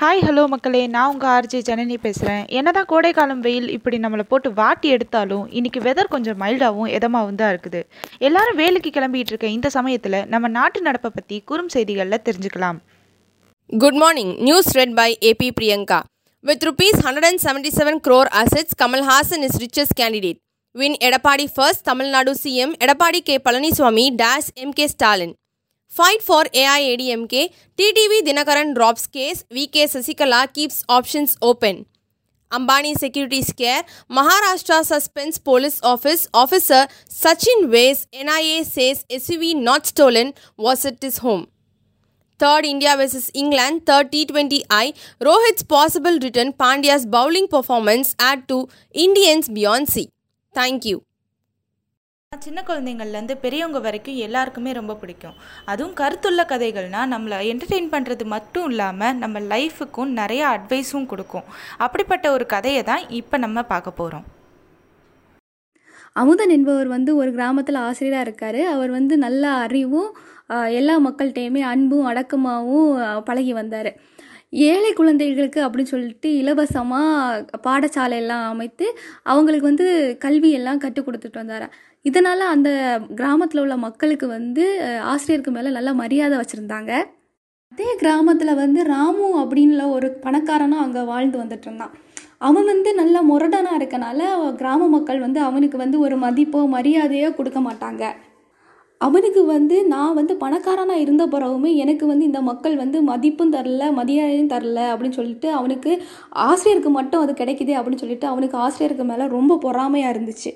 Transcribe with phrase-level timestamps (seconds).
[0.00, 0.80] Hi hello மக்களே.
[0.94, 6.10] நான் உங்கள் ஆர்ஜே ஜனனி பேசுகிறேன் என்னதான் கோடைக்காலம் வெயில் இப்படி நம்மளை போட்டு வாட்டி எடுத்தாலும் இன்றைக்கி வெதர்
[6.14, 7.80] கொஞ்சம் மைல்டாகவும் இதமாகவும் தான் இருக்குது.
[8.28, 12.80] எல்லாரும் வேலைக்கு கிளம்பிட்டு இருக்க இந்த சமயத்தில் நம்ம நாட்டு நடப்பை பற்றி குறும் செய்திகளில் தெரிஞ்சுக்கலாம்.
[13.84, 14.28] Good morning.
[14.48, 16.00] News read by AP Priyanka.
[16.44, 20.40] With rupees 177 crore assets, Kamal Hassan is richest candidate
[20.74, 25.34] win Edappadi first Tamil Nadu CM Edappadi K Palaniswami dash M K Stalin
[25.88, 31.86] Fight for AIADMK, TTV Dinakaran drops case, VK Sasikala keeps options open.
[32.52, 40.34] Ambani security scare, Maharashtra suspends police office officer Sachin Weiss, NIA says SUV not stolen
[40.56, 41.48] was at his home.
[42.38, 49.48] Third India vs England, third T20I, Rohit's possible return, Pandya's bowling performance add to Indians
[49.48, 50.10] beyond sea.
[50.54, 51.02] Thank you.
[52.32, 55.36] சின்ன குழந்தைங்கள்லேருந்து பெரியவங்க வரைக்கும் எல்லாருக்குமே ரொம்ப பிடிக்கும்.
[55.72, 61.46] அதுவும் கருத்துள்ள கதைகள்னால் நம்மளை என்டர்டெயின் பண்ணுறது மட்டும் இல்லாமல் நம்ம லைஃபுக்கும் நிறைய அட்வைஸும் கொடுக்கும்.
[61.86, 64.26] அப்படிப்பட்ட ஒரு கதையை தான் இப்போ நம்ம பார்க்க போகிறோம்
[66.22, 68.60] அமுதன் என்பவர் வந்து ஒரு கிராமத்தில் ஆசிரியராக இருக்கார்.
[68.74, 70.10] அவர் வந்து நல்ல அறிவும்
[70.80, 72.92] எல்லா மக்கள்கிட்டையுமே அன்பும் அடக்கமாகவும்
[73.30, 73.90] பழகி வந்தார்.
[74.66, 78.86] ஏழை குழந்தைகளுக்கு அப்படின்னு சொல்லிட்டு இலவசமாக பாடசாலை எல்லாம் அமைத்து
[79.32, 79.86] அவங்களுக்கு வந்து
[80.24, 81.66] கல்வியெல்லாம் கற்றுக் கொடுத்துட்டு வந்தார்
[82.08, 82.70] இதனால் அந்த
[83.20, 84.64] கிராமத்தில் உள்ள மக்களுக்கு வந்து
[85.12, 86.92] ஆசிரியருக்கு மேலே நல்ல மரியாதை வச்சுருந்தாங்க.
[87.72, 91.94] அதே கிராமத்தில் வந்து ராமு அப்படின்ல ஒரு பணக்காரனும் அங்கே வாழ்ந்து வந்துட்டு இருந்தான்.
[92.48, 94.20] அவன் வந்து நல்ல முரடனாக இருக்கனால
[94.60, 98.02] கிராம மக்கள் வந்து அவனுக்கு வந்து ஒரு மதிப்போ மரியாதையோ கொடுக்க மாட்டாங்க.
[99.00, 104.52] அவனுக்கு வந்து நான் வந்து பணக்காரனாக இருந்த பிறகுமே எனக்கு வந்து இந்த மக்கள் வந்து மதிப்பும் தரல மரியாதையும்
[104.52, 105.90] தரல அப்படின்னு சொல்லிட்டு அவனுக்கு
[106.48, 110.52] ஆசிரியருக்கு மட்டும் அது கிடைக்குதே அப்படின்னு சொல்லிட்டு அவனுக்கு ஆசிரியருக்கு மேலே ரொம்ப பொறாமையாக இருந்துச்சு.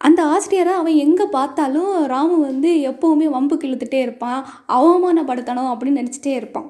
[0.00, 6.68] அந்த ஆசிரியரை அவன் எங்கே பார்த்தாலும் ராமு வந்து எப்போவுமே வம்புக்கு இழுத்துட்டே இருப்பான் அவமானப்படுத்தணும் அப்படின்னு நினச்சிட்டே இருப்பான்.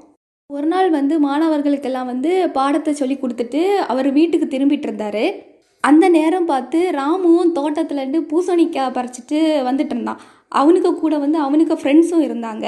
[0.49, 3.61] ஒரு நாள் வந்து மாணவர்களுக்கெல்லாம் வந்து பாடத்தை சொல்லி கொடுத்துட்டு
[3.91, 5.25] அவர் வீட்டுக்கு திரும்பிட்டு இருந்தாரு.
[5.83, 9.39] அந்த நேரம் பார்த்து ராமுவும் தோட்டத்துலேருந்து பூசணிக்காய் பறிச்சிட்டு
[9.69, 10.21] வந்துட்டு இருந்தான்.
[10.49, 12.67] அவனுக்கு கூட வந்து அவனுக்கு ஃப்ரெண்ட்ஸும் இருந்தாங்க.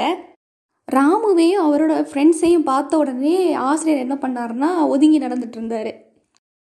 [0.88, 5.92] ராமுவையும் அவரோட ஃப்ரெண்ட்ஸையும் பார்த்த உடனே ஆசிரியர் என்ன பண்ணாருன்னா ஒதுங்கி நடந்துட்டு இருந்தாரு.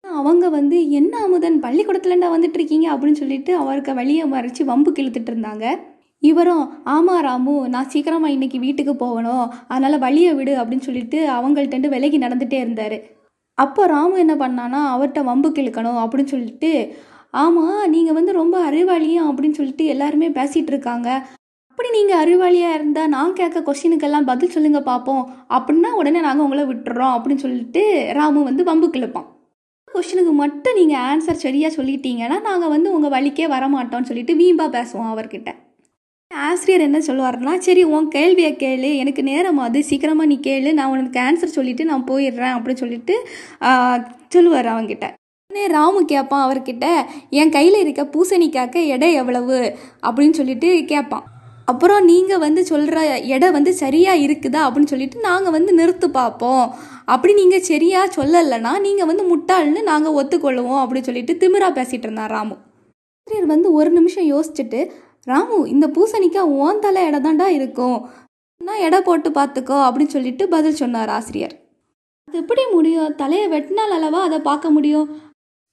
[0.04, 1.58] அவங்க வந்து என்ன அமுதன்?
[1.66, 5.66] பள்ளிக்கூடத்துலண்டா வந்துட்டு இருக்கீங்க அப்படின்னு சொல்லிட்டு அவருக்கு வழியை மறைச்சி வம்புக்கு இழுத்துட்டு இருந்தாங்க
[6.24, 9.46] இவரும் ஆமா ராமு நான் சீக்கிரமாக இன்னைக்கு வீட்டுக்கு போகணும்.
[9.68, 12.98] அதனால் வழியை விடு அப்படின்னு சொல்லிட்டு அவங்கள்ட்ட விலகி நடந்துகிட்டே இருந்தார்.
[13.58, 16.72] அப்போ ராமு என்ன பண்ணானா அவர்கிட்ட வம்புக்கு இழுக்கணும் அப்படின்னு சொல்லிட்டு
[17.34, 21.10] ஆமாம் நீங்கள் வந்து ரொம்ப அறிவாளியும் அப்படின்னு சொல்லிட்டு எல்லாருமே பேசிகிட்டு இருக்காங்க
[21.72, 27.14] அப்படி நீங்கள் அறிவாளியாக இருந்தால் நான் கேட்க கொஸ்டினுக்கெல்லாம் பதில் சொல்லுங்கள் பார்ப்போம் அப்படின்னா உடனே நாங்கள் உங்களை விட்டுறோம்
[27.18, 27.84] அப்படின்னு சொல்லிட்டு
[28.14, 29.31] ராமு வந்து வம்பு இழுப்பான்
[29.94, 35.50] கொஸ்டினுக்கு மட்டும் நீங்கள் ஆன்சர் சரியாக சொல்லிட்டீங்கன்னா நாங்கள் வந்து உங்கள் வழிக்கே வரமாட்டோம்னு சொல்லிட்டு வீம்பா பேசுவோம் அவர்கிட்ட.
[36.32, 38.90] ஆசிரியர் என்ன சொல்லுவார்னா சரி உன் கேள்வியை கேளு.
[39.02, 40.70] எனக்கு நேரம் அது சீக்கிரமாக நீ கேளு.
[40.78, 43.16] நான் உனக்கு ஆன்சர் சொல்லிவிட்டு நான் போயிடுறேன் அப்படின்னு சொல்லிட்டு
[44.36, 45.08] சொல்லுவார் அவங்கிட்ட
[45.52, 46.86] உடனே ராமு கேட்பான் அவர்கிட்ட
[47.40, 49.58] என் கையில் இருக்க பூசணிக்காக்க எடை எவ்வளவு?
[50.08, 51.26] அப்படின்னு சொல்லிட்டு கேட்பான்
[51.70, 56.66] அப்புறம் நீங்கள் வந்து சொல்கிற இடம் வந்து சரியாக இருக்குதா அப்படின்னு சொல்லிட்டு நாங்கள் வந்து நிறுத்து பார்ப்போம்.
[57.14, 62.56] அப்படி நீங்கள் சரியாக சொல்லலைன்னா நீங்கள் வந்து முட்டாள்னு நாங்கள் ஒத்துக்கொள்ளுவோம் அப்படின்னு சொல்லிட்டு திமிரா பேசிகிட்டு இருந்தான் ராமு.
[63.28, 64.82] ஆசிரியர் வந்து ஒரு நிமிஷம் யோசிச்சுட்டு
[65.32, 67.98] ராமு இந்த பூசணிக்காய் ஓன் தலை இடம் தாண்டா இருக்கும்.
[68.68, 71.56] நான் எடை போட்டு பார்த்துக்கோ அப்படின்னு சொல்லிட்டு பதில் சொன்னார் ஆசிரியர்.
[72.28, 73.14] அது எப்படி முடியும்?
[73.22, 75.08] தலையை வெட்டினால் அளவா அதை பார்க்க முடியும்?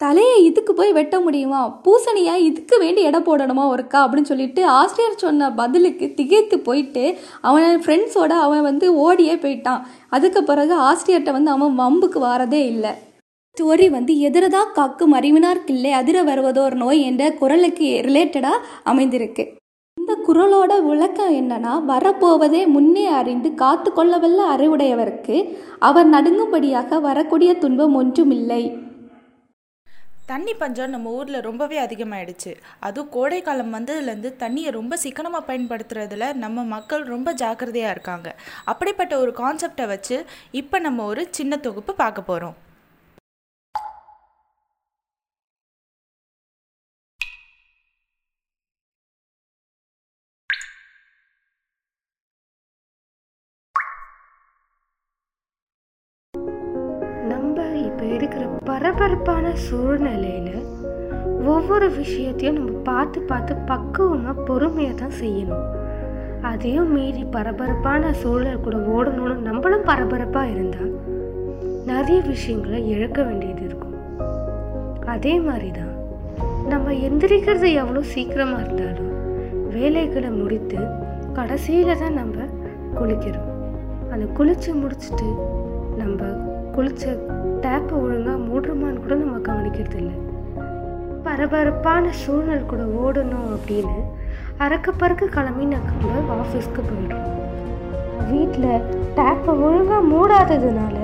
[0.02, 1.80] தலையை இதுக்கு போய் வெட்ட முடியுமா?
[1.84, 3.98] பூசணியை இதுக்கு வேண்டி எடை போடணுமா ஒருக்கா?
[3.98, 9.80] அப்படின்னு சொல்லிட்டு ஆசிரியர் சொன்ன பதிலுக்கு திகைத்து போயிட்டு அவன் ஃப்ரெண்ட்ஸோட அவன் வந்து ஓடியே போயிட்டான்.
[10.08, 12.90] அதுக்கு பிறகு ஆசிரியர்கிட்ட வந்து அவன் வம்புக்கு வாரதே இல்லை.
[13.56, 19.46] ஸ்டோரி வந்து எதிரதா காக்கும் அறிவினார்க்கில்லை அதிர வருவதோர் நோய் என்ற குரலுக்கு ரிலேட்டடாக அமைந்திருக்கு.
[19.96, 28.86] இந்த குரலோட விளக்கம் என்னன்னா வரப்போவதே முன்னே அறிந்து காத்து கொள்ளவல்ல அறிவுடையவருக்கு அவர் நடுங்கும்படியாக வரக்கூடிய துன்பம் ஒன்றுமில்லை.
[30.30, 32.50] தண்ணி பஞ்சம் நம்ம ஊரில் ரொம்பவே அதிகமாகிடுச்சு
[32.86, 38.28] அதுவும் கோடைக்காலம் வந்ததுலேருந்து தண்ணியை ரொம்ப சிக்கனமாக பயன்படுத்துறதுல நம்ம மக்கள் ரொம்ப ஜாக்கிரதையாக இருக்காங்க.
[38.72, 40.16] அப்படிப்பட்ட ஒரு கான்செப்டை வச்சு
[40.62, 42.56] இப்போ நம்ம ஒரு சின்ன தொகுப்பு பார்க்க போகிறோம்
[58.68, 60.62] பரபரப்பான சூழ்நிலையில்
[61.52, 65.64] ஒவ்வொரு விஷயத்தையும் நம்ம பார்த்து பார்த்து பக்குவமாக பொறுமையாக தான் செய்யணும்.
[66.50, 70.92] அதையும் மீறி பரபரப்பான சூழல் கூட ஓடணும்னு நம்மளும் பரபரப்பாக இருந்தால்
[71.90, 73.96] நிறைய விஷயங்களை இழக்க வேண்டியது இருக்கும்.
[75.14, 75.94] அதே மாதிரி தான்
[76.72, 79.12] நம்ம எந்திரிக்கிறது எவ்வளோ சீக்கிரமாக இருந்தாலும்
[79.76, 80.78] வேலைகளை முடித்து
[81.38, 82.36] கடைசியில் தான் நம்ம
[82.98, 83.50] குளிக்கிறோம்.
[84.12, 85.28] அந்த குளிச்சு முடிச்சுட்டு
[86.02, 86.20] நம்ம
[86.76, 87.04] குளிச்ச
[87.64, 90.16] டேப்பை ஒழுங்காக மூடுறமான்னு கூட நம்ம கவனிக்கிறது இல்லை
[91.24, 93.96] பரபரப்பான சூழ்நிலை கூட ஓடணும் அப்படின்னு
[94.64, 97.26] அறக்க பறக்க கிளம்பி நம்ம ஆஃபீஸ்க்கு போயிடுறோம்
[98.30, 98.84] வீட்டில்
[99.18, 100.96] டேப்பை ஒழுங்காக மூடாததுனால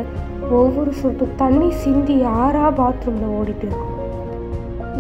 [0.51, 3.93] ஒவ்வொரு சொட்டு தண்ணி சிந்தி ஆறா பாத்ரூமில் ஓடிட்டு இருக்கும்.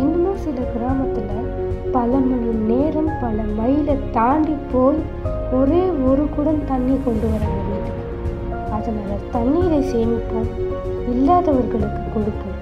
[0.05, 1.51] இன்னும் சில கிராமத்தில்
[1.97, 5.03] பல மணி நேரம் பல மைலை தாண்டி போய்
[5.59, 7.64] ஒரே ஒரு குடம் தண்ணி கொண்டு வராங்க.
[8.75, 10.49] வீட்டுக்கு தண்ணீரை சேமிப்போம்.
[11.13, 12.61] இல்லாதவர்களுக்கு கொடுப்போம்.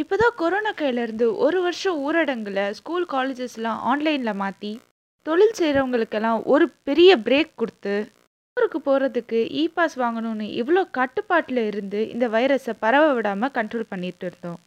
[0.00, 4.72] இப்போதான் கொரோனா கையிலேருந்து ஒரு வருஷம் ஊரடங்கில் ஸ்கூல் காலேஜஸ்லாம் ஆன்லைனில் மாற்றி
[5.26, 7.96] தொழில் செய்கிறவங்களுக்கெல்லாம் ஒரு பெரிய பிரேக் கொடுத்து
[8.56, 14.60] ஊருக்கு போகிறதுக்கு இ பாஸ் வாங்கணும்னு இவ்வளோ கட்டுப்பாட்டில் இருந்து இந்த வைரஸை பரவ விடாமல் கண்ட்ரோல் பண்ணிட்டு இருந்தோம்.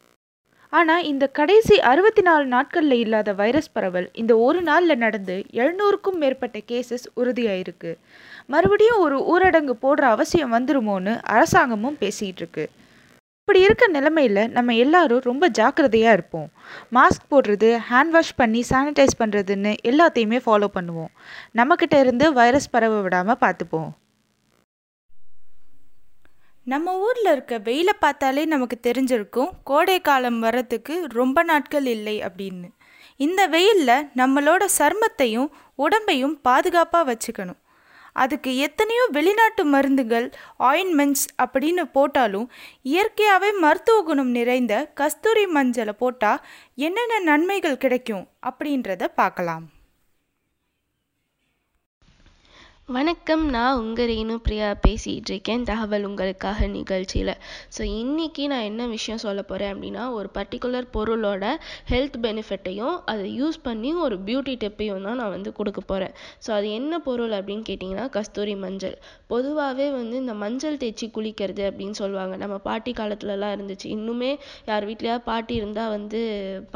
[0.72, 6.58] ஆனால் இந்த கடைசி அறுபத்தி நாலு நாட்களில் இல்லாத வைரஸ் பரவல் இந்த ஒரு நாளில் நடந்து எழுநூறுக்கும் மேற்பட்ட
[6.70, 7.90] கேசஸ் உறுதியாயிருக்கு.
[8.46, 12.64] மறுபடியும் ஒரு ஊரடங்கு போடுற அவசியம் வந்துருமோன்னு அரசாங்கமும் பேசிகிட்டு இருக்கு
[13.42, 16.48] இப்படி இருக்க நிலமையில நம்ம எல்லாரும் ரொம்ப ஜாக்கிரதையாக இருப்போம்.
[16.96, 21.12] மாஸ்க் போடுறது ஹேண்ட் வாஷ் பண்ணி சானிடைஸ் பண்ணுறதுன்னு எல்லாத்தையுமே ஃபாலோ பண்ணுவோம்.
[21.60, 23.90] நம்மக்கிட்ட இருந்து வைரஸ் பரவ விடாமல் பார்த்துப்போம்.
[26.64, 32.68] நம்ம ஊரில் இருக்க வெயிலை பார்த்தாலே நமக்கு தெரிஞ்சிருக்கும் கோடை காலம் வர்றதுக்கு ரொம்ப நாட்கள் இல்லை அப்படின்னு.
[33.16, 35.48] இந்த வெயிலில் நம்மளோட சர்மத்தையும்
[35.78, 37.58] உடம்பையும் பாதுகாப்பாக வச்சுக்கணும்.
[38.12, 42.48] அதுக்கு எத்தனையோ வெளிநாட்டு மருந்துகள் ஆயின்மெண்ட்ஸ் அப்படின்னு போட்டாலும்
[42.82, 46.42] இயற்கையாகவே மருத்துவ குணம் நிறைந்த கஸ்தூரி மஞ்சளை போட்டால்
[46.74, 49.64] என்னென்ன நன்மைகள் கிடைக்கும் அப்படின்றத பார்க்கலாம்.
[52.94, 55.64] வணக்கம் நான் உங்கள் ரேணு பிரியா பேசிகிட்டு இருக்கேன்.
[55.68, 57.30] தகவல் உங்களுக்காக நிகழ்ச்சியில்.
[57.74, 61.44] ஸோ இன்றைக்கி நான் என்ன விஷயம் சொல்ல போகிறேன் அப்படின்னா ஒரு பர்டிகுலர் பொருளோட
[61.90, 66.16] ஹெல்த் பெனிஃபிட்டையும் அதை யூஸ் பண்ணி ஒரு பியூட்டி டிப்பையும் தான் நான் வந்து கொடுக்க போகிறேன்
[66.46, 68.96] ஸோ அது என்ன பொருள் அப்படின்னு கேட்டிங்கன்னா கஸ்தூரி மஞ்சள்.
[69.32, 72.36] பொதுவாகவே வந்து இந்த மஞ்சள் தேய்ச்சி குளிக்கிறது அப்படின்னு சொல்லுவாங்க.
[72.44, 73.88] நம்ம பாட்டி காலத்துலலாம் இருந்துச்சு.
[73.96, 74.32] இன்னுமே
[74.72, 76.22] யார் வீட்லையாவது பாட்டி இருந்தால் வந்து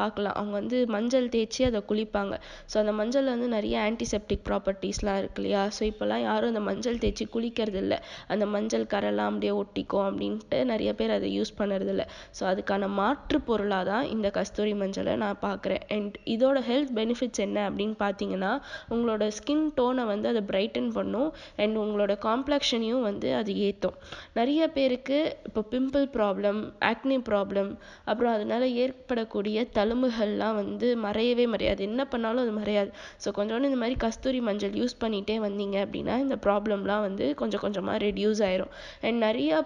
[0.00, 0.38] பார்க்கலாம்.
[0.40, 2.34] அவங்க வந்து மஞ்சள் தேய்ச்சி அதை குளிப்பாங்க.
[2.72, 5.64] ஸோ அந்த மஞ்சளில் வந்து நிறைய ஆன்டிசெப்டிக் ப்ராப்பர்ட்டிஸ்லாம் இருக்கு இல்லையா?
[5.76, 7.96] ஸோ இப்போல்லாம் யாரும் அந்த மஞ்சள் தேய்ச்சி குளிக்கிறது இல்லை
[8.32, 12.04] அந்த மஞ்சள் கரெல்லாம் அப்படியே ஒட்டிக்கும் அப்படின்ட்டு நிறைய பேர் அதை யூஸ் பண்ணுறது இல்லை
[12.36, 15.82] ஸோ அதுக்கான மாற்று பொருளாக தான் இந்த கஸ்தூரி மஞ்சளை நான் பார்க்குறேன்.
[15.96, 18.52] அண்ட் இதோட ஹெல்த் பெனிஃபிட்ஸ் என்ன அப்படின்னு பார்த்தீங்கன்னா
[18.96, 21.30] உங்களோட ஸ்கின் டோனை வந்து அதை பிரைட்டன் பண்ணும்.
[21.62, 23.96] அண்ட் உங்களோட காம்ப்ளெக்ஷனையும் வந்து அது ஏற்றும்
[24.38, 25.18] நிறைய பேருக்கு
[25.50, 26.60] இப்போ பிம்பிள் ப்ராப்ளம்
[26.92, 27.72] ஆக்னி ப்ராப்ளம்
[28.10, 31.82] அப்புறம் அதனால ஏற்படக்கூடிய தழும்புகள்லாம் வந்து மறையவே மறையாது.
[31.90, 32.92] என்ன பண்ணாலும் அது மறையாது.
[33.24, 38.04] ஸோ கொஞ்சோண்டு இந்த மாதிரி கஸ்தூரி மஞ்சள் யூஸ் பண்ணிகிட்டே வந்தீங்க அப்படின்னா இந்த ப்ராப்ளம்லாம் வந்து கொஞ்சம் கொஞ்சமாக
[38.04, 38.72] ரெடியூஸ் ஆயிரும்.
[39.02, 39.58] அண்ட் நிறையா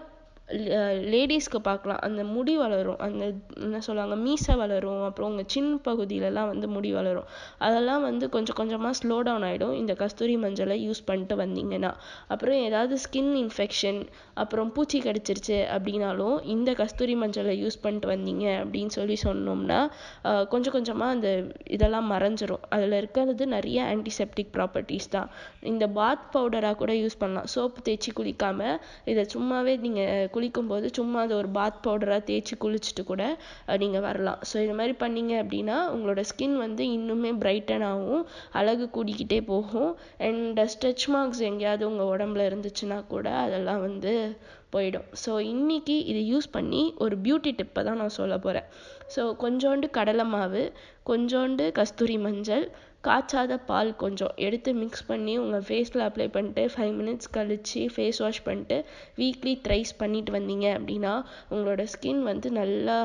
[1.12, 2.00] லேடிஸ்க்கு பார்க்கலாம்.
[2.06, 2.98] அந்த முடி வளரும்.
[3.06, 3.24] அந்த
[3.64, 5.02] என்ன சொல்லுவாங்க மீசை வளரும்.
[5.08, 7.28] அப்புறம் உங்கள் சின் பகுதியிலலாம் வந்து முடி வளரும்.
[7.66, 11.92] அதெல்லாம் வந்து கொஞ்சம் கொஞ்சமாக ஸ்லோ டவுன் ஆகிடும் இந்த கஸ்தூரி மஞ்சளை யூஸ் பண்ணிட்டு வந்தீங்கன்னா.
[12.34, 14.00] அப்புறம் ஏதாவது ஸ்கின் இன்ஃபெக்ஷன்
[14.44, 19.80] அப்புறம் பூச்சி கடிச்சிருச்சு அப்படின்னாலும் இந்த கஸ்தூரி மஞ்சளை யூஸ் பண்ணிட்டு வந்தீங்க அப்படின்னு சொல்லி சொன்னோம்னா
[20.54, 21.28] கொஞ்சம் கொஞ்சமாக அந்த
[21.76, 22.64] இதெல்லாம் மறைஞ்சிரும்.
[22.74, 25.30] அதில் இருக்கிறது நிறைய ஆன்டிசெப்டிக் ப்ராப்பர்ட்டிஸ் தான்.
[25.72, 27.48] இந்த பாத் பவுடராக கூட யூஸ் பண்ணலாம்.
[27.54, 28.76] சோப்பு தேய்ச்சி குளிக்காமல்
[29.12, 33.22] இதை சும்மாவே நீங்கள் குளிக்கும்போது சும்மா அதை ஒரு பாத் பவுடராக தேய்ச்சி குளிச்சுட்டு கூட
[33.82, 34.38] நீங்கள் வரலாம்.
[34.50, 38.22] ஸோ இது மாதிரி பண்ணீங்க அப்படின்னா உங்களோட ஸ்கின் வந்து இன்னுமே பிரைட்டன் ஆகும்
[38.60, 39.90] அழகு கூடிக்கிட்டே போகும்.
[40.28, 44.14] அண்ட் ஸ்ட்ரெச் மார்க்ஸ் எங்கேயாவது உங்கள் உடம்புல இருந்துச்சுன்னா கூட அதெல்லாம் வந்து
[44.74, 45.06] போயிடும்.
[45.24, 48.68] ஸோ இன்றைக்கி இதை யூஸ் பண்ணி ஒரு பியூட்டி டிப்பை தான் நான் சொல்ல போகிறேன்
[49.16, 50.62] ஸோ கொஞ்சோண்டு கடலை மாவு
[51.10, 52.66] கொஞ்சோண்டு கஸ்தூரி மஞ்சள்
[53.06, 58.44] காய்ச்சாத பால் கொஞ்சம் எடுத்து மிக்ஸ் பண்ணி உங்கள் ஃபேஸில் அப்ளை பண்ணிட்டு ஃபைவ் மினிட்ஸ் கழித்து ஃபேஸ் வாஷ்
[58.48, 58.76] பண்ணிட்டு
[59.20, 61.12] வீக்லி த்ரைஸ் பண்ணிட்டு வந்தீங்க அப்படின்னா
[61.52, 62.98] உங்களோட ஸ்கின் வந்து நல்லா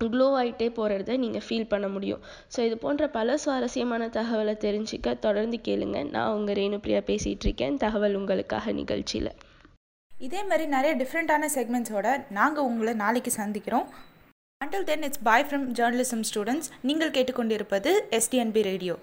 [0.00, 2.20] க்ளோ ஆகிட்டே போகிறத நீங்கள் ஃபீல் பண்ண முடியும்.
[2.54, 6.00] ஸோ இது போன்ற பல சுவாரஸ்யமான தகவலை தெரிஞ்சுக்க தொடர்ந்து கேளுங்க.
[6.14, 7.78] நான் உங்கள் ரேணுப்ரியா பேசிகிட்டு இருக்கேன்.
[7.84, 9.32] தகவல் உங்களுக்காக நிகழ்ச்சியில்.
[10.12, 12.06] இதே மாதிரி நிறைய டிஃப்ரெண்ட்டான செக்மெண்ட்ஸோட
[12.38, 13.88] நாங்கள் உங்களை நாளைக்கு சந்திக்கிறோம்.
[14.60, 18.94] Until then it's bye from journalism students நீங்கள் கேட்டுக்கொண்டிருப்பது எஸ்டிஎன்பி ரேடியோ